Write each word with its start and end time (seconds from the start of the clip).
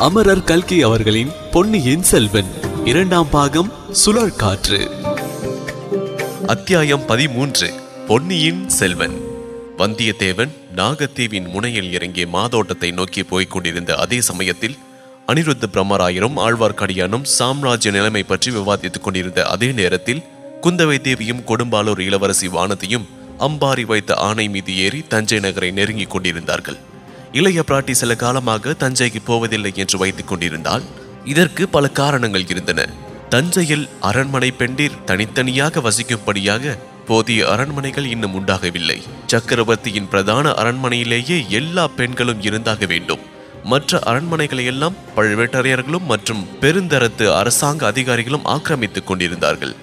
அமரர் 0.00 0.44
கல்கி 0.44 0.82
அவர்களின் 0.82 1.30
பொன்னியின் 1.52 2.02
செல்வன் 2.02 2.46
இரண்டாம் 2.84 3.30
பாகம் 3.30 3.72
சுழற்காற்று. 4.06 4.78
அத்தியாயம் 6.46 7.06
பதிமூன்று 7.06 7.72
பொன்னியின் 8.06 8.68
செல்வன். 8.68 9.20
வந்தியத்தேவன் 9.78 10.48
நாகத்தீவின் 10.76 11.48
முனையில் 11.48 11.92
இறங்கிய 11.92 12.26
மாதோட்டத்தை 12.26 12.90
நோக்கி 12.90 13.22
போய்க் 13.22 13.50
கொண்டிருந்த 13.50 13.94
அதே 13.94 14.20
சமயத்தில் 14.20 14.76
அனிருத்த 15.26 15.66
பிரம்மராயரும் 15.72 16.36
ஆழ்வார்க்கடியானும் 16.36 17.22
சாம்ராஜ்ய 17.22 17.90
நிலைமை 17.90 18.22
பற்றி 18.22 18.50
விவாதித்துக் 18.50 19.02
கொண்டிருந்த 19.02 19.44
அதே 19.44 19.72
நேரத்தில் 19.72 20.24
குந்தவை 20.62 21.00
தேவியும் 21.00 21.44
கொடும்பாலூர் 21.46 22.00
இளவரசி 22.00 22.48
வானதியும் 22.48 23.08
அம்பாரி 23.38 23.86
வைத்த 23.86 24.14
ஆணை 24.14 24.48
மீது 24.48 24.76
ஏறி 24.76 25.04
தஞ்சை 25.08 25.40
நகரை 25.40 25.70
நெருங்கிக் 25.70 26.10
கொண்டிருந்தார்கள். 26.10 26.78
இளைய 27.32 27.62
பிராட்டி 27.66 27.90
சில 27.90 28.16
காலமாக 28.16 28.74
தஞ்சைக்கு 28.78 29.20
போவதில்லை 29.24 29.72
என்று 29.74 29.98
வைத்துக் 29.98 30.28
கொண்டிருந்தால் 30.28 30.82
இதற்கு 31.24 31.68
பல 31.68 31.88
காரணங்கள் 31.88 32.46
இருந்தன. 32.48 32.88
தஞ்சையில் 33.28 33.88
அரண்மனை 34.00 34.50
பெண்டிர் 34.50 35.04
தனித்தனியாக 35.04 35.80
வசிக்கும்படியாக 35.80 36.78
போதிய 37.06 37.48
அரண்மனைகள் 37.48 38.04
இன்னும் 38.04 38.34
உண்டாகவில்லை. 38.34 39.02
சக்கரவர்த்தியின் 39.26 40.08
பிரதான 40.08 40.50
அரண்மனையிலேயே 40.50 41.48
எல்லா 41.48 41.88
பெண்களும் 41.88 42.42
இருந்தாக 42.42 42.86
வேண்டும். 42.86 43.22
மற்ற 43.64 43.98
அரண்மனைகளை 43.98 44.64
எல்லாம் 44.64 44.98
பழுவேட்டரையர்களும் 45.16 46.06
மற்றும் 46.08 46.46
பெருந்தரத்து 46.60 47.34
அரசாங்க 47.34 47.86
அதிகாரிகளும் 47.86 48.44
ஆக்கிரமித்துக் 48.44 49.06
கொண்டிருந்தார்கள். 49.06 49.74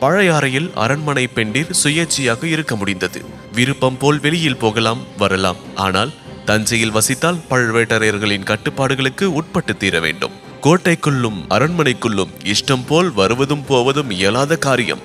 பழையாறையில் 0.00 0.72
அரண்மனை 0.74 1.26
பெண்டிர் 1.26 1.76
சுயேட்சையாக 1.84 2.44
இருக்க 2.44 2.76
முடிந்தது. 2.76 3.24
விருப்பம் 3.52 3.98
போல் 3.98 4.20
வெளியில் 4.20 4.56
போகலாம் 4.56 5.02
வரலாம். 5.18 5.56
ஆனால் 5.74 6.12
தஞ்சையில் 6.46 6.92
வசித்தால் 6.92 7.42
பழுவேட்டரையர்களின் 7.50 8.44
கட்டுப்பாடுகளுக்கு 8.44 9.24
உட்பட்டு 9.24 9.76
தீர 9.76 10.00
வேண்டும். 10.00 10.32
கோட்டைக்குள்ளும் 10.62 11.38
அரண்மனைக்குள்ளும் 11.50 12.32
இஷ்டம் 12.44 12.86
போல் 12.86 13.12
வருவதும் 13.12 13.64
போவதும் 13.64 14.10
இயலாத 14.10 14.56
காரியம். 14.56 14.98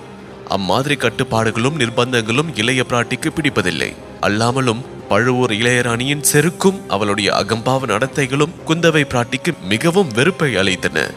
அம்மாதிரி 0.48 0.96
கட்டுப்பாடுகளும் 0.96 1.78
நிர்பந்தங்களும் 1.78 2.52
இளைய 2.56 2.84
பிராட்டிக்கு 2.90 3.30
பிடிப்பதில்லை. 3.30 3.96
அல்லாமலும் 4.22 4.86
பழுவூர் 5.10 5.52
இளையராணியின் 5.52 6.24
செருக்கும் 6.34 6.80
அவளுடைய 6.88 7.34
அகம்பாவ 7.34 7.86
நடத்தைகளும் 7.86 8.56
குந்தவை 8.68 9.04
பிராட்டிக்கு 9.06 9.54
மிகவும் 9.70 10.12
வெறுப்பை 10.14 10.56
அளித்தன. 10.56 11.12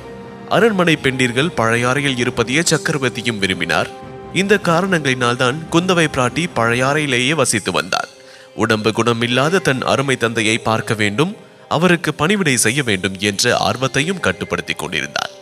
அரண்மனை 0.48 0.98
பெண்டீர்கள் 1.02 1.54
பழையாறையில் 1.56 2.18
இருப்பதையே 2.18 2.60
சக்கரவர்த்தியும் 2.60 3.38
விரும்பினார். 3.38 3.90
இந்த 4.32 4.58
காரணங்களினால்தான் 4.64 5.56
குந்தவை 5.72 6.06
பிராட்டி 6.14 6.46
பழையாறையிலேயே 6.56 7.34
வசித்து 7.34 7.72
வந்தார். 7.72 8.08
உடம்பு 8.56 8.90
குணமில்லாத 8.90 9.58
தன் 9.58 9.82
அருமை 9.82 10.16
தந்தையை 10.16 10.58
பார்க்க 10.58 10.94
வேண்டும் 10.94 11.36
அவருக்கு 11.68 12.14
பணிவிடை 12.14 12.56
செய்ய 12.56 12.82
வேண்டும் 12.82 13.18
என்ற 13.18 13.56
ஆர்வத்தையும் 13.58 14.20
கட்டுப்படுத்திக் 14.20 14.78
கொண்டிருந்தார் 14.78 15.32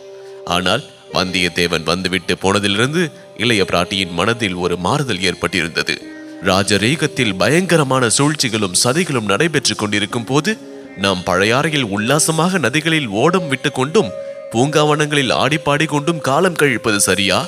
ஆனால் 0.45 0.83
வந்தியத்தேவன் 1.13 1.83
வந்துவிட்டு 1.83 2.35
போனதிலிருந்து 2.35 3.11
இளைய 3.37 3.63
பிராட்டியின் 3.63 4.11
மனதில் 4.11 4.55
ஒரு 4.55 4.77
மாறுதல் 4.77 5.19
ஏற்பட்டிருந்தது. 5.19 6.01
ராஜரீகத்தில் 6.41 7.35
பயங்கரமான 7.35 8.09
சூழ்ச்சிகளும் 8.09 8.79
சதிகளும் 8.83 9.25
நடைபெற்றுக் 9.25 9.77
கொண்டிருக்கும் 9.77 10.25
போது 10.25 10.57
நாம் 10.97 11.23
பழையாறையில் 11.25 11.89
உல்லாசமாக 11.89 12.57
நதிகளில் 12.57 13.07
ஓடம் 13.07 13.47
விட்டு 13.47 13.71
கொண்டும் 13.71 14.11
பூங்காவனங்களில் 14.51 15.31
ஆடிப்பாடி 15.31 15.85
கொண்டும் 15.85 16.19
காலம் 16.19 16.53
கழிப்பது 16.53 16.99
சரியா? 16.99 17.45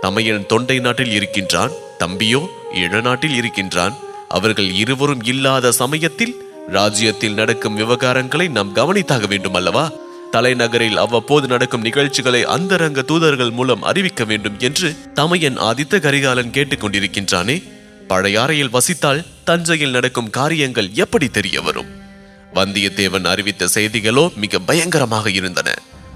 தமையன் 0.00 0.46
தொண்டை 0.46 0.78
நாட்டில் 0.78 1.10
இருக்கின்றான் 1.10 1.70
தம்பியோ 1.98 2.46
இழநாட்டில் 2.74 3.34
இருக்கின்றான் 3.34 3.94
அவர்கள் 4.36 4.70
இருவரும் 4.74 5.22
இல்லாத 5.24 5.72
சமயத்தில் 5.72 6.34
ராஜ்யத்தில் 6.68 7.34
நடக்கும் 7.34 7.78
விவகாரங்களை 7.78 8.46
நாம் 8.48 8.74
கவனித்தாக 8.74 9.28
வேண்டும் 9.28 9.54
அல்லவா? 9.54 9.84
தலைநகரில் 10.30 10.96
அவ்வப்போது 10.96 11.46
நடக்கும் 11.48 11.80
நிகழ்ச்சிகளை 11.80 12.40
அந்தரங்க 12.54 13.02
தூதர்கள் 13.02 13.50
மூலம் 13.50 13.82
அறிவிக்க 13.82 14.24
வேண்டும் 14.24 14.56
என்று 14.58 14.88
தமையன் 15.14 15.58
ஆதித்த 15.58 16.00
கரிகாலன் 16.00 16.54
கேட்டுக்கொண்டிருக்கின்றானே 16.56 17.56
பழையாறையில் 18.08 18.74
வசித்தால் 18.76 19.20
தஞ்சையில் 19.44 19.90
நடக்கும் 19.90 20.30
காரியங்கள் 20.30 20.88
எப்படி 20.94 21.28
தெரிய 21.28 21.60
வரும்? 21.60 21.90
வந்தியத்தேவன் 22.54 23.26
அறிவித்த 23.26 23.68
செய்திகளோ 23.74 24.24
மிக 24.34 24.58
பயங்கரமாக 24.58 25.30
இருந்தன. 25.30 25.68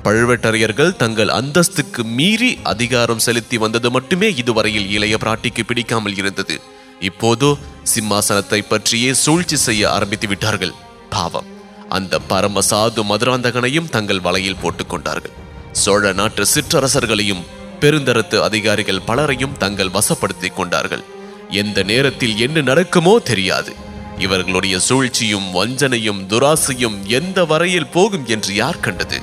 பழுவேட்டரையர்கள் 0.04 0.96
தங்கள் 0.96 1.30
அந்தஸ்துக்கு 1.38 2.02
மீறி 2.18 2.50
அதிகாரம் 2.62 3.18
செலுத்தி 3.18 3.56
வந்தது 3.58 3.90
மட்டுமே 3.90 4.28
இதுவரையில் 4.34 4.90
இளைய 4.90 5.16
பிராட்டிக்கு 5.20 5.64
பிடிக்காமல் 5.66 6.16
இருந்தது. 6.16 6.56
இப்போதோ 7.00 7.56
சிம்மாசனத்தை 7.94 8.64
பற்றியே 8.68 9.14
சூழ்ச்சி 9.14 9.56
செய்ய 9.56 9.90
ஆரம்பித்து 9.90 10.28
விட்டார்கள். 10.28 10.72
பாவம். 11.10 11.44
அந்த 11.88 12.18
பரம 12.18 12.60
சாது 12.70 13.02
மதுராந்தகனையும் 13.10 13.88
தங்கள் 13.88 14.20
வலையில் 14.20 14.56
போட்டுக் 14.56 14.88
கொண்டார்கள். 14.88 15.30
சோழ 15.72 16.12
நாட்டு 16.12 16.46
சிற்றரசர்களையும் 16.54 17.44
பெருந்தரத்து 17.80 18.42
அதிகாரிகள் 18.42 19.00
பலரையும் 19.00 19.56
தங்கள் 19.56 19.88
வசப்படுத்திக் 19.88 20.56
கொண்டார்கள். 20.56 21.04
எந்த 21.50 21.82
நேரத்தில் 21.82 22.38
என்ன 22.38 22.60
நடக்குமோ 22.60 23.18
தெரியாது. 23.18 23.74
இவர்களுடைய 24.18 24.78
சூழ்ச்சியும் 24.78 25.54
வஞ்சனையும் 25.54 26.26
துராசையும் 26.28 27.02
எந்த 27.02 27.44
வரையில் 27.44 27.86
போகும் 27.86 28.26
என்று 28.26 28.54
யார் 28.54 28.80
கண்டது? 28.80 29.20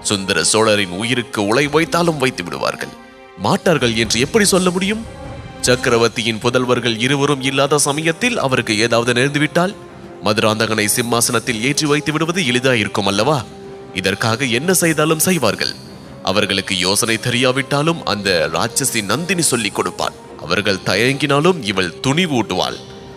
சுந்தர 0.00 0.44
சோழரின் 0.44 0.90
உயிருக்கு 0.90 1.46
உலை 1.46 1.68
வைத்தாலும் 1.68 2.16
வைத்து 2.16 2.44
விடுவார்கள். 2.44 2.88
மாட்டார்கள் 3.38 3.94
என்று 3.94 4.20
எப்படி 4.20 4.44
சொல்ல 4.44 4.70
முடியும்? 4.70 5.24
சக்கரவர்த்தியின் 5.60 6.38
புதல்வர்கள் 6.38 6.98
இருவரும் 6.98 7.42
இல்லாத 7.42 7.78
சமயத்தில் 7.78 8.38
அவருக்கு 8.38 8.78
ஏதாவது 8.78 9.12
நேர்ந்துவிட்டால் 9.12 9.74
மதுராந்தகனை 10.24 10.84
சிம்மாசனத்தில் 10.84 11.64
ஏற்றி 11.64 11.86
வைத்து 11.86 12.12
விடுவது 12.12 12.42
எளிதாயிருக்கும் 12.42 13.06
அல்லவா? 13.06 13.44
இதற்காக 13.94 14.44
என்ன 14.44 14.74
செய்தாலும் 14.74 15.18
செய்வார்கள். 15.18 15.74
அவர்களுக்கு 16.22 16.78
யோசனை 16.78 17.18
தெரியாவிட்டாலும் 17.22 18.02
அந்த 18.02 18.48
ராட்சசி 18.52 19.04
நந்தினி 19.04 19.42
சொல்லிக் 19.42 19.74
கொடுப்பான் 19.74 20.12
அவர்கள் 20.42 20.76
தயங்கினாலும் 20.76 21.62
இவள் 21.62 21.94
துணிவூட்டுவாள் 22.02 22.76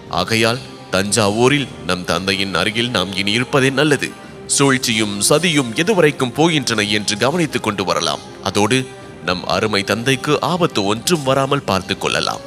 ஆகையால் 0.10 0.60
தஞ்சாவூரில் 0.92 1.68
நம் 1.86 2.06
தந்தையின் 2.06 2.54
அருகில் 2.54 2.90
நாம் 2.90 3.16
இனி 3.16 3.32
இருப்பதே 3.32 3.70
நல்லது. 3.70 4.12
சூழ்ச்சியும் 4.46 5.22
சதியும் 5.30 5.74
எதுவரைக்கும் 5.76 6.34
போகின்றன 6.34 6.90
என்று 6.90 7.18
கவனித்துக் 7.18 7.64
கொண்டு 7.64 7.84
வரலாம். 7.84 8.20
அதோடு 8.44 8.88
நம் 9.26 9.48
அருமை 9.48 9.84
தந்தைக்கு 9.84 10.42
ஆபத்து 10.42 10.86
ஒன்றும் 10.86 11.24
வராமல் 11.24 11.64
பார்த்து 11.64 11.98
கொள்ளலாம். 11.98 12.40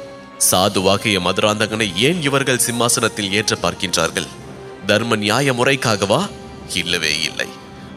சாதுவாகிய 0.51 1.19
மதுராந்தகனை 1.19 1.95
ஏன் 1.95 2.21
இவர்கள் 2.21 2.59
சிம்மாசனத்தில் 2.59 3.33
ஏற்ற 3.33 3.57
பார்க்கின்றார்கள்? 3.61 4.27
தர்ம 4.85 5.15
நியாய 5.15 5.53
முறைக்காகவா? 5.53 6.29
இல்லவே 6.73 7.21
இல்லை. 7.21 7.47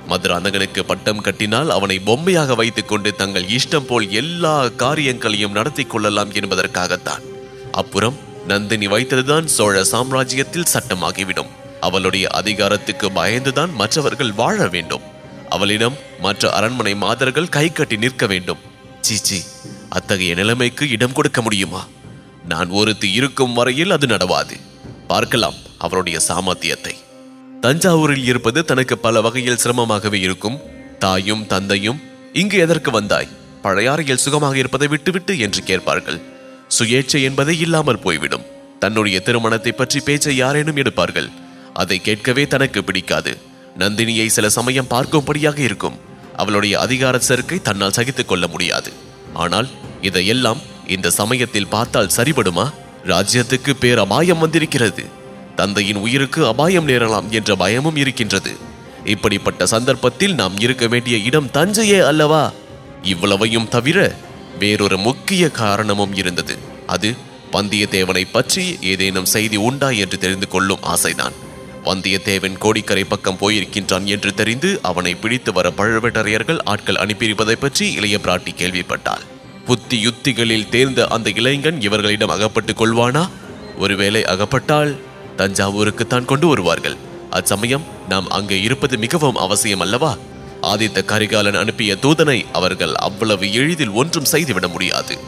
மதுராந்தகனுக்கு 0.08 0.80
பட்டம் 0.80 1.20
கட்டினால் 1.20 1.70
அவனை 1.70 1.98
பொம்மையாக 1.98 2.54
வைத்துக் 2.54 2.88
கொண்டு 2.88 3.14
தங்கள் 3.14 3.44
இஷ்டம் 3.44 3.86
போல் 3.86 4.10
எல்லா 4.10 4.68
காரியங்களையும் 4.68 5.52
நடத்தி 5.52 5.84
கொள்ளலாம் 5.84 6.32
என்பதற்காகத்தான். 6.32 7.22
அப்புறம் 7.72 8.16
நந்தினி 8.46 8.86
வைத்ததுதான் 8.86 9.44
சோழ 9.44 9.82
சாம்ராஜ்யத்தில் 9.82 10.66
சட்டமாகிவிடும். 10.72 11.48
அவளுடைய 11.80 12.28
அதிகாரத்துக்கு 12.28 13.10
பயந்துதான் 13.10 13.72
மற்றவர்கள் 13.72 14.32
வாழ 14.32 14.68
வேண்டும். 14.68 15.14
அவளிடம் 15.48 15.96
மற்ற 16.20 16.50
அரண்மனை 16.52 16.94
மாதர்கள் 16.94 17.48
கை 17.48 17.72
கட்டி 17.72 17.96
நிற்க 17.96 18.26
வேண்டும். 18.26 18.58
சீச்சி 19.00 19.42
அத்தகைய 19.88 20.34
நிலைமைக்கு 20.34 20.88
இடம் 20.88 21.12
கொடுக்க 21.12 21.42
முடியுமா? 21.42 21.86
நான் 22.48 22.68
ஒருத்தி 22.68 23.12
இருக்கும் 23.12 23.52
வரையில் 23.52 23.90
அது 23.90 24.06
நடவாது. 24.06 24.60
பார்க்கலாம் 25.06 25.54
அவருடைய 25.78 26.18
சாமர்த்தியத்தை. 26.28 26.94
தஞ்சாவூரில் 27.60 28.24
இருப்பது 28.24 28.64
தனக்கு 28.64 28.98
பல 28.98 29.20
வகையில் 29.20 29.62
சிரமமாகவே 29.64 30.12
இருக்கும். 30.12 30.60
தாயும் 30.98 31.46
தந்தையும் 31.46 32.02
இங்கு 32.32 32.58
எதற்கு 32.58 32.90
வந்தாய்? 32.90 33.28
பழையாறையில் 33.62 34.24
சுகமாக 34.24 34.56
இருப்பதை 34.56 34.88
விட்டுவிட்டு 34.88 35.38
என்று 35.38 35.62
கேட்பார்கள். 35.62 36.20
சுயேட்சை 36.78 37.22
என்பதை 37.22 37.60
இல்லாமல் 37.60 37.98
போய்விடும். 37.98 38.46
தன்னுடைய 38.78 39.20
திருமணத்தை 39.20 39.72
பற்றி 39.72 40.00
பேச்சை 40.00 40.36
யாரேனும் 40.36 40.76
எடுப்பார்கள். 40.76 41.30
அதை 41.74 42.00
கேட்கவே 42.00 42.46
தனக்கு 42.46 42.84
பிடிக்காது. 42.84 43.38
நந்தினியை 43.78 44.26
சில 44.26 44.48
சமயம் 44.48 44.90
பார்க்கும்படியாக 44.90 45.58
இருக்கும். 45.58 45.98
அவளுடைய 46.36 46.78
அதிகார 46.78 47.18
சேர்க்கை 47.18 47.62
தன்னால் 47.62 47.92
சகித்துக் 47.92 48.28
கொள்ள 48.28 48.46
முடியாது. 48.46 48.92
ஆனால் 49.34 49.68
இதையெல்லாம் 50.00 50.60
இந்த 50.86 51.10
சமயத்தில் 51.10 51.66
பார்த்தால் 51.66 52.10
சரிபடுமா? 52.16 52.72
ராஜ்யத்துக்கு 53.04 53.70
பேர் 53.70 53.98
அபாயம் 53.98 54.38
வந்திருக்கிறது. 54.38 55.04
தந்தையின் 55.56 55.96
உயிருக்கு 55.96 56.46
அபாயம் 56.46 56.88
நேரலாம் 56.88 57.28
என்ற 57.28 57.54
பயமும் 57.54 57.96
இருக்கின்றது. 57.96 58.56
இப்படிப்பட்ட 59.04 59.66
சந்தர்ப்பத்தில் 59.66 60.34
நாம் 60.34 60.58
இருக்க 60.58 60.86
வேண்டிய 60.86 61.16
இடம் 61.16 61.50
தஞ்சையே 61.54 62.00
அல்லவா? 62.00 62.52
இவ்வளவையும் 63.02 63.68
தவிர 63.68 64.16
வேறொரு 64.58 64.98
முக்கிய 64.98 65.50
காரணமும் 65.50 66.14
இருந்தது. 66.14 66.58
அது 66.86 67.14
வந்தியத்தேவனை 67.52 68.24
பற்றி 68.32 68.78
ஏதேனும் 68.80 69.24
செய்தி 69.24 69.56
உண்டா 69.56 69.90
என்று 69.90 70.18
தெரிந்து 70.18 70.48
கொள்ளும் 70.48 70.78
ஆசைதான். 70.82 71.32
வந்தியத்தேவன் 71.86 72.58
கோடிக்கரை 72.58 73.04
பக்கம் 73.04 73.38
போயிருக்கின்றான் 73.40 74.04
என்று 74.04 74.34
தெரிந்து 74.34 74.78
அவனை 74.82 75.14
பிடித்து 75.14 75.52
வர 75.52 75.72
பழுவேட்டரையர்கள் 75.76 76.60
ஆட்கள் 76.64 76.94
அனுப்பியிருப்பதை 76.94 77.52
பற்றி 77.52 77.92
இளைய 77.92 78.18
பிராட்டி 78.22 78.54
கேள்விப்பட்டாள். 78.54 79.24
புத்தி 79.64 80.06
யுத்திகளில் 80.06 80.68
தேர்ந்த 80.68 81.06
அந்த 81.06 81.30
இளைஞன் 81.34 81.80
இவர்களிடம் 81.80 82.28
அகப்பட்டுக் 82.28 82.82
கொள்வானா? 82.82 83.28
ஒருவேளை 83.78 84.24
அகப்பட்டால் 84.24 84.98
தஞ்சாவூருக்குத்தான் 85.36 86.24
கொண்டு 86.24 86.46
வருவார்கள். 86.46 86.96
அச்சமயம் 87.30 87.84
நாம் 88.08 88.28
அங்கே 88.28 88.60
இருப்பது 88.60 88.98
மிகவும் 88.98 89.36
அவசியம் 89.36 89.80
அல்லவா? 89.80 90.16
ஆதித்த 90.62 91.04
கரிகாலன் 91.04 91.54
அனுப்பிய 91.54 91.96
தூதனை 92.02 92.44
அவர்கள் 92.52 92.94
அவ்வளவு 92.94 93.52
எளிதில் 93.52 93.90
ஒன்றும் 93.90 94.24
செய்துவிட 94.24 94.68
முடியாது. 94.68 95.18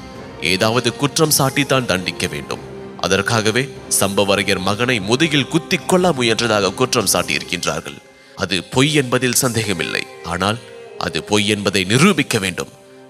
ஏதாவது 0.41 0.97
குற்றம் 0.97 1.37
சாட்டித்தான் 1.39 1.85
தண்டிக்க 1.85 2.27
வேண்டும். 2.27 2.68
அதற்காகவே 3.01 3.69
சம்பவரையர் 4.01 4.61
மகனை 4.61 5.01
முதுகில் 5.01 5.49
குத்திக் 5.49 5.89
கொள்ள 5.89 6.13
முயன்றதாக 6.13 6.75
குற்றம் 6.75 7.13
சாட்டியிருக்கின்றார்கள். 7.13 7.99
அது 8.37 8.65
பொய் 8.65 8.95
என்பதில் 8.95 9.41
சந்தேகமில்லை. 9.45 10.03
ஆனால் 10.25 10.59
அது 10.99 11.23
பொய் 11.23 11.49
என்பதை 11.49 11.85
நிரூபிக்க 11.85 12.39
வேண்டும். 12.39 12.69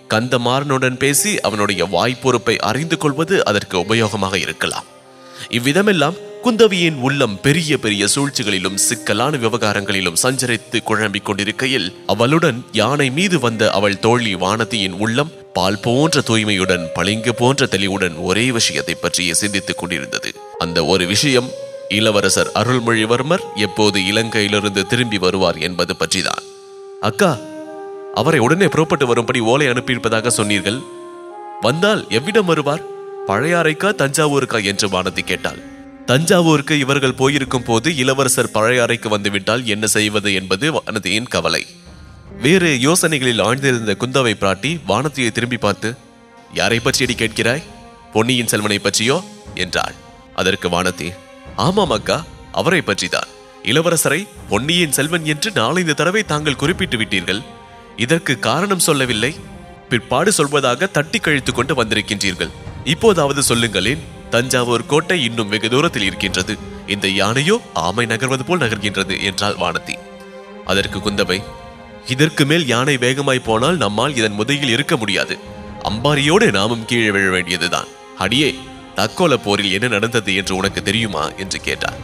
கந்தமாறனுடன் 0.08 0.96
பேசி 0.96 1.40
அவனுடைய 1.40 1.85
வாய்ப்பொறுப்பை 1.85 2.58
அறிந்து 2.58 2.99
கொள்வது 2.99 3.44
அதற்கு 3.44 3.79
உபயோகமாக 3.79 4.35
இருக்கலாம். 4.35 4.85
இவ்விதமெல்லாம் 5.50 6.17
குந்தவியின் 6.44 6.99
உள்ளம் 7.00 7.40
பெரிய 7.40 7.79
பெரிய 7.79 8.06
சூழ்ச்சிகளிலும் 8.14 8.75
சிக்கலான 8.75 9.37
விவகாரங்களிலும் 9.37 10.19
சஞ்சரித்து 10.23 10.82
குழம்பிக் 10.82 11.25
கொண்டிருக்கையில் 11.25 11.94
அவளுடன் 12.06 12.64
யானை 12.73 13.11
மீது 13.11 13.38
வந்த 13.38 13.70
அவள் 13.70 13.99
தோழி 13.99 14.35
வானதியின் 14.35 14.96
உள்ளம் 14.99 15.32
பால் 15.52 15.81
போன்ற 15.81 16.20
தூய்மையுடன் 16.20 16.87
பளிங்கு 16.94 17.35
போன்ற 17.35 17.67
தெளிவுடன் 17.67 18.14
ஒரே 18.14 18.50
விஷயத்தை 18.50 18.94
பற்றியே 18.94 19.35
சிந்தித்துக் 19.35 19.79
கொண்டிருந்தது. 19.79 20.32
அந்த 20.58 20.85
ஒரு 20.85 21.06
விஷயம் 21.06 21.49
இளவரசர் 21.88 22.50
அருள்மொழிவர்மர் 22.55 23.44
எப்போது 23.55 24.00
இலங்கையிலிருந்து 24.00 24.87
திரும்பி 24.87 25.19
வருவார் 25.19 25.58
என்பது 25.58 25.94
பற்றிதான். 25.99 26.44
அக்கா 27.00 27.37
அவரை 28.14 28.41
உடனே 28.41 28.69
புறப்பட்டு 28.69 29.06
வரும்படி 29.06 29.41
ஓலை 29.41 29.67
அனுப்பியிருப்பதாக 29.67 30.26
சொன்னீர்கள். 30.26 30.79
வந்தால் 31.61 32.06
எவ்விடம் 32.08 32.44
வருவார்? 32.44 32.84
பழையாறைக்கா 33.26 33.91
தஞ்சாவூருக்கா 33.94 34.64
என்று 34.64 34.88
வானதி 34.88 35.25
கேட்டாள். 35.25 35.68
தஞ்சாவூருக்கு 36.08 36.78
இவர்கள் 36.78 37.14
போயிருக்கும் 37.14 37.62
போது 37.62 37.96
இளவரசர் 37.96 38.50
பழையாறைக்கு 38.55 39.08
வந்துவிட்டால் 39.08 39.66
என்ன 39.66 39.87
செய்வது 39.87 40.34
என்பது 40.34 40.72
வானதியின் 40.72 41.28
கவலை. 41.28 41.66
வேறு 42.43 42.81
யோசனைகளில் 42.81 43.40
ஆழ்ந்திருந்த 43.40 43.94
குந்தவை 44.00 44.34
பிராட்டி 44.34 44.81
வானதியை 44.88 45.31
திரும்பி 45.31 45.56
பார்த்து 45.56 45.96
யாரை 46.55 46.81
பற்றியடி 46.81 47.14
கேட்கிறாய்? 47.14 47.62
பொன்னியின் 48.12 48.46
செல்வனை 48.46 48.78
பற்றியோ? 48.78 49.25
என்றாள். 49.55 49.94
அதற்கு 50.34 50.69
வானதி 50.69 51.14
ஆமாம் 51.56 51.90
அக்கா 51.90 52.25
அவரை 52.52 52.82
பற்றிதான். 52.87 53.28
இளவரசரை 53.62 54.28
பொன்னியின் 54.49 54.93
செல்வன் 54.93 55.25
என்று 55.25 55.50
நாலந்து 55.50 55.94
தடவை 55.94 56.25
தாங்கள் 56.25 56.56
குறிப்பிட்டு 56.56 56.96
விட்டீர்கள். 56.96 57.43
இதற்கு 57.96 58.38
காரணம் 58.38 58.78
சொல்லவில்லை. 58.78 59.34
பிற்பாடு 59.88 60.32
சொல்வதாக 60.37 60.90
தட்டி 60.90 61.19
கழித்து 61.19 61.52
கொண்டு 61.52 61.84
வந்திருக்கின்றீர்கள். 61.84 62.50
இப்போதாவது 62.84 63.43
சொல்லுங்களேன். 63.43 64.16
தஞ்சாவூர் 64.31 64.87
கோட்டை 64.87 65.25
இன்னும் 65.25 65.49
வெகு 65.49 65.69
தூரத்தில் 65.71 66.03
இருக்கின்றது. 66.03 66.55
இந்த 66.87 67.09
யானையோ 67.09 67.61
ஆமை 67.73 68.07
நகர்வது 68.07 68.45
போல் 68.45 68.59
நகர்கின்றது 68.59 69.23
என்றாள் 69.23 69.55
வானதி. 69.55 69.95
அதற்கு 70.65 70.99
குந்தவை 70.99 71.39
இதற்கு 72.07 72.47
மேல் 72.47 72.67
யானை 72.67 72.97
வேகமாய் 72.97 73.47
போனால் 73.47 73.77
நம்மால் 73.77 74.17
இதன் 74.17 74.33
முதையில் 74.33 74.69
இருக்க 74.69 74.97
முடியாது. 74.97 75.39
அம்பாரியோடு 75.83 76.47
நாமும் 76.51 76.85
கீழே 76.85 77.11
விழ 77.11 77.31
வேண்டியதுதான். 77.31 77.89
அடியே 78.19 78.55
தக்கோல 78.97 79.35
போரில் 79.37 79.73
என்ன 79.73 79.89
நடந்தது 79.89 80.35
என்று 80.35 80.57
உனக்கு 80.57 80.83
தெரியுமா? 80.83 81.25
என்று 81.37 81.61
கேட்டார் 81.61 81.99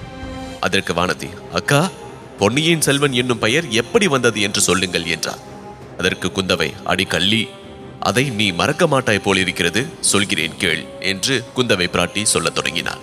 அதற்கு 0.60 0.92
வானதி 0.92 1.28
அக்கா 1.52 1.90
பொன்னியின் 2.38 2.80
செல்வன் 2.80 3.12
என்னும் 3.12 3.38
பெயர் 3.38 3.66
எப்படி 3.70 4.06
வந்தது 4.06 4.40
என்று 4.40 4.60
சொல்லுங்கள் 4.60 5.04
என்றார் 5.04 5.42
அதற்கு 5.98 6.28
குந்தவை 6.28 6.68
அடி 6.84 7.04
கள்ளி 7.04 7.42
அதை 8.04 8.24
நீ 8.30 8.46
மறக்க 8.52 8.86
மாட்டாய் 8.86 9.24
போலிருக்கிறது 9.24 9.86
சொல்கிறேன் 10.00 10.56
கேள் 10.56 10.84
என்று 11.00 11.44
குந்தவை 11.56 11.86
பிராட்டி 11.88 12.22
சொல்லத் 12.22 12.54
தொடங்கினார் 12.54 13.02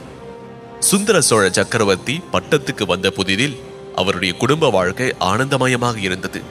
சுந்தர 0.80 1.22
சோழ 1.22 1.50
சக்கரவர்த்தி 1.50 2.22
பட்டத்துக்கு 2.34 2.86
வந்த 2.86 3.14
புதிதில் 3.16 3.56
அவருடைய 3.96 4.34
குடும்ப 4.34 4.70
வாழ்க்கை 4.70 5.14
ஆனந்தமயமாக 5.20 5.98
இருந்தது. 5.98 6.42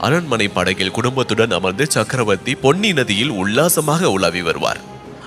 அரண்மனை 0.00 0.48
படகில் 0.48 0.90
குடும்பத்துடன் 0.90 1.50
அமர்ந்து 1.50 1.90
சக்கரவர்த்தி 1.90 2.54
பொன்னி 2.54 2.92
நதியில் 2.92 3.30
உல்லாசமாக 3.30 4.10
உலாவி 4.10 4.42
வருவார். 4.42 4.80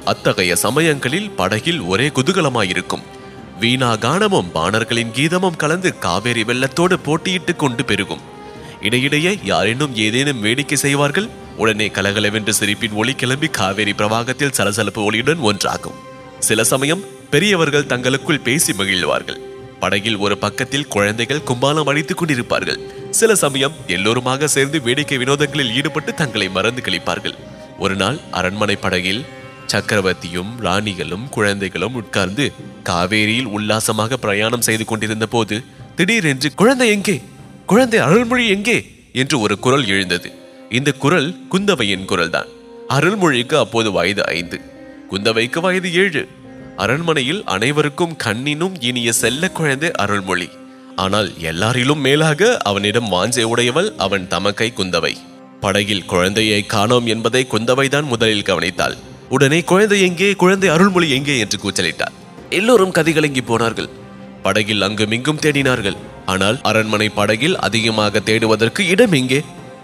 அத்தகைய 0.06 0.56
சமயங்களில் 0.56 1.30
படகில் 1.30 1.82
ஒரே 1.82 2.08
குதூகலமாயிருக்கும். 2.08 3.08
வீணா 3.60 3.94
கானமும் 3.94 4.52
பாணர்களின் 4.52 5.12
கீதமும் 5.12 5.56
கலந்து 5.56 5.98
காவேரி 5.98 6.44
வெள்ளத்தோடு 6.44 6.98
போட்டியிட்டுக் 7.06 7.60
கொண்டு 7.60 7.86
பெருகும். 7.86 8.26
இடையிடையே 8.82 9.40
யாரேனும் 9.44 9.96
ஏதேனும் 9.96 10.42
வேடிக்கை 10.42 10.78
செய்வார்கள்? 10.78 11.30
உடனே 11.62 11.88
கலகலவென்று 11.88 12.54
சிரிப்பின் 12.54 12.92
ஒளி 12.92 13.14
கிளம்பி 13.14 13.48
காவேரி 13.48 13.92
பிரவாகத்தில் 13.92 14.52
சலசலப்பு 14.52 15.12
ஒளியுடன் 15.12 15.42
ஒன்றாகும். 15.44 15.98
சில 16.40 16.64
சமயம் 16.64 17.04
பெரியவர்கள் 17.30 17.86
தங்களுக்குள் 17.86 18.40
பேசி 18.40 18.74
மகிழ்வார்கள். 18.74 19.40
படகில் 19.80 20.18
ஒரு 20.18 20.38
பக்கத்தில் 20.38 20.88
குழந்தைகள் 20.88 21.44
கும்பாலம் 21.46 21.88
அடித்துக் 21.88 22.24
கொண்டிருப்பார்கள். 22.24 23.10
சில 23.10 23.36
சமயம் 23.36 23.72
எல்லோருமாக 23.88 24.48
சேர்ந்து 24.48 24.82
வேடிக்கை 24.82 25.18
வினோதங்களில் 25.18 25.74
ஈடுபட்டு 25.74 26.14
தங்களை 26.14 26.50
மறந்து 26.50 26.82
கழிப்பார்கள். 26.82 27.38
ஒரு 27.80 27.96
நாள் 27.96 28.18
அரண்மனை 28.32 28.76
படகில் 28.76 29.26
சக்கரவர்த்தியும் 29.74 30.52
ராணிகளும் 30.62 31.30
குழந்தைகளும் 31.30 31.96
உட்கார்ந்து 31.96 32.52
காவேரியில் 32.84 33.46
உல்லாசமாக 33.46 34.18
பிரயாணம் 34.18 34.62
செய்து 34.62 34.86
கொண்டிருந்த 34.86 35.28
போது 35.28 35.64
திடீரென்று 35.96 36.54
குழந்தை 36.54 36.90
எங்கே? 36.90 37.22
குழந்தை 37.66 38.00
அருள்மொழி 38.00 38.48
எங்கே? 38.48 38.78
என்று 39.14 39.40
ஒரு 39.40 39.60
குரல் 39.60 39.86
எழுந்தது. 39.86 40.41
இந்த 40.72 40.92
குரல் 40.92 41.30
குந்தவையின் 41.50 42.06
குரல்தான். 42.06 42.50
அருள்மொழிக்கு 42.88 43.56
அப்போது 43.56 43.92
வயது 43.92 44.24
ஐந்து. 44.26 44.58
குந்தவைக்கு 45.12 45.60
வயது 45.60 45.94
ஏழு. 45.94 46.28
அரண்மனையில் 46.78 47.42
அனைவருக்கும் 47.46 48.16
கண்ணினும் 48.24 48.76
இனிய 48.80 49.12
செல்ல 49.12 49.50
குழந்தை 49.50 49.92
அருள்மொழி. 49.92 50.50
ஆனால் 50.96 51.30
எல்லாரிலும் 51.40 52.02
மேலாக 52.02 52.58
அவனிடம் 52.58 53.12
வாஞ்சை 53.12 53.44
உடையவள் 53.44 53.90
அவன் 53.98 54.28
தமக்கை 54.28 54.74
குந்தவை. 54.78 55.14
படகில் 55.60 56.06
குழந்தையை 56.06 56.66
காணோம் 56.66 57.06
என்பதை 57.06 57.48
குந்தவைதான் 57.52 58.04
முதலில் 58.04 58.48
கவனித்தாள். 58.50 58.98
உடனே 59.30 59.62
குழந்தை 59.64 60.02
எங்கே 60.02 60.34
குழந்தை 60.34 60.70
அருள்மொழி 60.70 61.10
எங்கே 61.10 61.38
என்று 61.38 61.58
கூச்சலிட்டார் 61.58 62.18
எல்லோரும் 62.50 62.92
கதிகலங்கி 62.92 63.42
போனார்கள். 63.46 63.90
படகில் 64.44 64.82
அங்குமிங்கும் 64.82 65.40
தேடினார்கள். 65.40 65.98
ஆனால் 66.26 66.60
அரண்மனை 66.62 67.10
படகில் 67.10 67.60
அதிகமாக 67.60 68.20
தேடுவதற்கு 68.20 68.88
இடம் 68.88 69.12
எங்கே? 69.12 69.40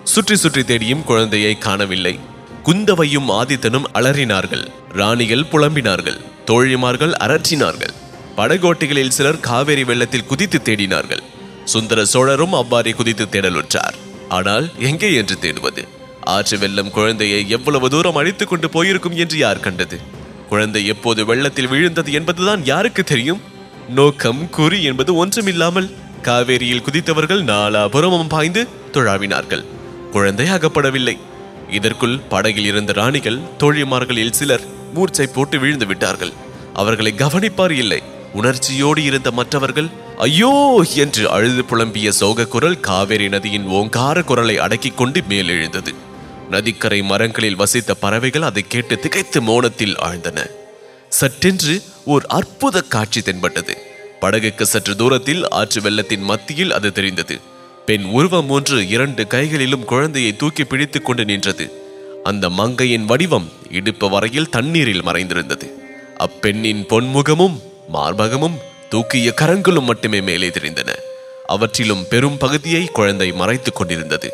சுற்றி 0.08 0.36
சுற்றி 0.36 0.64
தேடியும் 0.64 1.04
குழந்தையை 1.04 1.58
காணவில்லை. 1.58 2.20
குந்தவையும் 2.64 3.30
ஆதித்தனும் 3.30 3.88
அலறினார்கள். 3.94 4.68
ராணிகள் 4.94 5.50
புலம்பினார்கள். 5.52 6.20
தோழிமார்கள் 6.46 7.14
அரற்றினார்கள். 7.24 7.94
படகோட்டிகளில் 8.38 9.08
சிலர் 9.08 9.40
காவேரி 9.40 9.84
வெள்ளத்தில் 9.84 10.26
குதித்து 10.26 10.62
தேடினார்கள். 10.64 11.24
சுந்தர 11.66 12.06
சோழரும் 12.06 12.54
அவ்வாறே 12.54 12.92
குதித்து 12.92 13.26
தேடலுற்றார். 13.26 13.96
ஆனால் 14.30 14.72
எங்கே 14.80 15.14
என்று 15.14 15.38
தேடுவது? 15.42 15.88
ஆற்று 16.22 16.60
வெள்ளம் 16.60 16.92
குழந்தையை 16.92 17.50
எவ்வளவு 17.50 17.90
தூரம் 17.90 18.16
அழித்துக் 18.16 18.50
கொண்டு 18.50 18.70
போயிருக்கும் 18.70 19.16
என்று 19.16 19.38
யார் 19.38 19.60
கண்டது? 19.60 20.00
குழந்தை 20.50 20.86
எப்போது 20.86 21.26
வெள்ளத்தில் 21.26 21.68
விழுந்தது 21.68 22.12
என்பதுதான் 22.12 22.66
யாருக்கு 22.66 23.04
தெரியும்? 23.04 23.42
நோக்கம் 23.90 24.50
குறி 24.50 24.84
என்பது 24.84 25.16
ஒன்றுமில்லாமல் 25.16 25.96
காவேரியில் 26.24 26.86
குதித்தவர்கள் 26.92 27.44
நாலாபுரமும் 27.44 28.30
பாய்ந்து 28.30 28.68
துழாவினார்கள். 28.92 29.66
குழந்தை 30.12 30.48
அகப்படவில்லை 30.48 31.18
இதற்குள் 31.70 32.20
படகில் 32.30 32.66
இருந்த 32.66 32.92
ராணிகள் 32.92 33.40
தோழிமார்களில் 33.58 34.32
சிலர் 34.32 34.62
மூர்ச்சை 34.94 35.28
போட்டு 35.28 35.60
விழுந்து 35.60 35.86
விட்டார்கள். 35.86 36.34
அவர்களை 36.74 37.16
கவனிப்பார் 37.16 37.72
இல்லை. 37.72 38.04
உணர்ச்சியோடு 38.34 39.04
இருந்த 39.04 39.32
மற்றவர்கள் 39.32 39.90
ஐயோ! 40.18 40.84
என்று 40.96 41.30
அழுது 41.30 41.64
புலம்பிய 41.64 42.10
சோக 42.10 42.48
குரல் 42.48 42.80
காவேரி 42.80 43.30
நதியின் 43.30 43.66
ஓங்கார 43.66 44.24
குரலை 44.24 44.58
அடக்கிக் 44.58 44.98
கொண்டு 44.98 45.24
மேலெழுந்தது. 45.30 45.94
நதிக்கரை 46.50 47.02
மரங்களில் 47.02 47.56
வசித்த 47.56 47.94
பறவைகள் 47.94 48.42
அதை 48.42 48.66
கேட்டு 48.68 49.00
திகைத்து 49.00 49.42
மோனத்தில் 49.42 49.96
ஆழ்ந்தன. 49.96 50.46
சற்றென்று 51.20 51.84
ஓர் 52.06 52.26
அற்புத 52.28 52.82
காட்சி 52.82 53.22
தென்பட்டது. 53.22 53.78
படகுக்கு 54.20 54.64
சற்று 54.64 54.96
தூரத்தில் 54.96 55.50
ஆற்று 55.50 55.82
வெள்ளத்தின் 55.82 56.22
மத்தியில் 56.22 56.74
அது 56.74 56.92
தெரிந்தது. 56.92 57.40
பெண் 57.88 58.04
உருவம் 58.04 58.50
ஒன்று 58.50 58.88
இரண்டு 58.88 59.28
கைகளிலும் 59.28 59.86
குழந்தையை 59.86 60.36
தூக்கி 60.36 60.64
பிடித்துக் 60.64 61.06
கொண்டு 61.06 61.26
நின்றது. 61.26 61.72
அந்த 62.24 62.50
மங்கையின் 62.50 63.06
வடிவம் 63.06 63.52
இடுப்பு 63.72 64.10
வரையில் 64.10 64.50
தண்ணீரில் 64.50 65.04
மறைந்திருந்தது. 65.04 65.72
அப்பெண்ணின் 66.18 66.86
பொன்முகமும் 66.86 67.62
மார்பகமும் 67.94 68.58
தூக்கிய 68.90 69.32
கரங்களும் 69.32 69.86
மட்டுமே 69.86 70.22
மேலே 70.22 70.50
தெரிந்தன. 70.50 70.90
அவற்றிலும் 71.46 72.06
பெரும் 72.10 72.38
பகுதியை 72.38 72.86
குழந்தை 72.86 73.32
மறைத்துக் 73.32 73.76
கொண்டிருந்தது. 73.76 74.34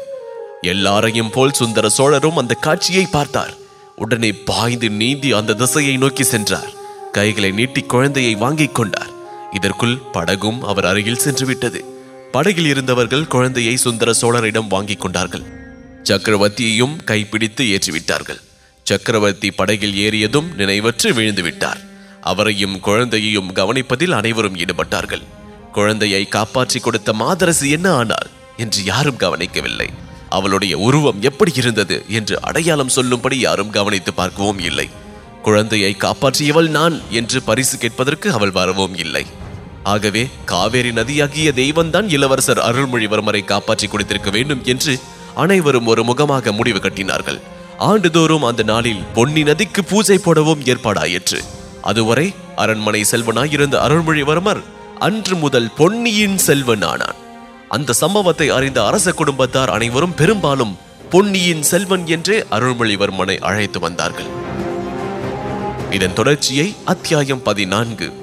எல்லாரையும் 0.62 1.30
போல் 1.30 1.52
சுந்தர 1.52 1.90
சோழரும் 1.90 2.38
அந்த 2.38 2.54
காட்சியை 2.54 3.08
பார்த்தார். 3.12 3.54
உடனே 3.96 4.32
பாய்ந்து 4.32 4.90
நீந்தி 4.90 5.32
அந்த 5.32 5.54
திசையை 5.54 5.98
நோக்கி 5.98 6.24
சென்றார். 6.24 6.72
கைகளை 7.12 7.52
நீட்டி 7.52 7.82
குழந்தையை 7.82 8.36
வாங்கிக் 8.36 8.76
கொண்டார். 8.76 9.10
இதற்குள் 9.52 10.02
படகும் 10.12 10.64
அவர் 10.64 10.86
அருகில் 10.86 11.24
சென்று 11.26 11.46
விட்டது 11.46 11.93
படகில் 12.36 12.66
இருந்தவர்கள் 12.66 13.26
குழந்தையை 13.34 13.74
சுந்தர 13.78 14.10
சோழரிடம் 14.22 14.70
வாங்கிக் 14.74 15.02
கொண்டார்கள். 15.04 15.44
சக்கரவர்த்தியையும் 16.04 16.96
கைப்பிடித்து 17.10 17.64
ஏற்றிவிட்டார்கள். 17.66 18.40
சக்கரவர்த்தி 18.86 19.50
படகில் 19.52 19.98
ஏறியதும் 20.06 20.48
நினைவற்று 20.60 21.10
விழுந்து 21.14 21.44
விட்டார் 21.44 21.82
அவரையும் 22.32 22.80
குழந்தையையும் 22.80 23.52
கவனிப்பதில் 23.54 24.16
அனைவரும் 24.20 24.58
ஈடுபட்டார்கள். 24.64 25.24
குழந்தையை 25.72 26.24
காப்பாற்றி 26.28 26.80
கொடுத்த 26.80 27.14
மாதரசு 27.14 27.68
என்ன 27.70 27.88
ஆனாள் 27.92 28.32
என்று 28.58 28.82
யாரும் 28.84 29.22
கவனிக்கவில்லை. 29.26 29.90
அவளுடைய 30.30 30.74
உருவம் 30.78 31.22
எப்படி 31.22 31.52
இருந்தது 31.56 31.96
என்று 32.10 32.36
அடையாளம் 32.42 32.96
சொல்லும்படி 32.98 33.38
யாரும் 33.40 33.74
கவனித்து 33.78 34.14
பார்க்கவும் 34.14 34.62
இல்லை. 34.70 34.88
குழந்தையை 35.44 35.94
காப்பாற்றியவள் 36.00 36.70
நான் 36.80 36.98
என்று 37.12 37.40
பரிசு 37.42 37.78
கேட்பதற்கு 37.78 38.28
அவள் 38.32 38.54
வரவும் 38.60 38.96
இல்லை. 39.06 39.24
ஆகவே 39.84 40.30
காவேரி 40.46 40.92
நதியாகிய 40.92 41.52
தெய்வம்தான் 41.52 42.10
இளவரசர் 42.10 42.58
அருள்மொழிவர்மரை 42.58 43.46
காப்பாற்றி 43.46 43.88
கொடுத்திருக்க 43.88 44.30
வேண்டும் 44.30 44.64
என்று 44.64 45.00
அனைவரும் 45.36 45.86
ஒரு 45.86 46.04
முகமாக 46.04 46.52
முடிவு 46.52 46.80
கட்டினார்கள். 46.80 47.40
ஆண்டுதோறும் 47.78 48.44
அந்த 48.44 48.64
நாளில் 48.64 49.04
பொன்னி 49.14 49.44
நதிக்கு 49.44 49.84
பூஜை 49.84 50.18
போடவும் 50.18 50.62
ஏற்பாடாயிற்று. 50.62 51.44
அதுவரை 51.82 52.34
அரண்மனை 52.56 53.06
செல்வனாயிருந்த 53.12 53.76
அருள்மொழிவர்மர் 53.88 54.62
அன்று 55.00 55.36
முதல் 55.36 55.70
பொன்னியின் 55.76 56.38
செல்வன் 56.38 56.82
ஆனான் 56.82 57.20
அந்த 57.70 57.94
சம்பவத்தை 57.94 58.50
அறிந்த 58.50 58.86
அரச 58.86 59.12
குடும்பத்தார் 59.12 59.70
அனைவரும் 59.70 60.16
பெரும்பாலும் 60.16 60.78
பொன்னியின் 61.10 61.62
செல்வன் 61.62 62.08
என்றே 62.08 62.44
அருள்மொழிவர்மனை 62.52 63.40
அழைத்து 63.40 63.80
வந்தார்கள். 63.80 64.30
இதன் 65.92 66.14
தொடர்ச்சியை 66.14 66.76
அத்தியாயம் 66.86 67.42
பதினான்கு. 67.42 68.23